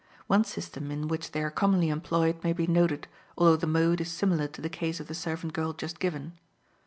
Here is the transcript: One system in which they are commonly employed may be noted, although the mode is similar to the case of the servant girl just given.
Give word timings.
One 0.25 0.43
system 0.45 0.89
in 0.89 1.07
which 1.07 1.29
they 1.31 1.43
are 1.43 1.51
commonly 1.51 1.89
employed 1.89 2.43
may 2.43 2.53
be 2.53 2.65
noted, 2.65 3.07
although 3.37 3.55
the 3.55 3.67
mode 3.67 4.01
is 4.01 4.09
similar 4.09 4.47
to 4.47 4.59
the 4.59 4.67
case 4.67 4.99
of 4.99 5.05
the 5.05 5.13
servant 5.13 5.53
girl 5.53 5.73
just 5.73 5.99
given. 5.99 6.39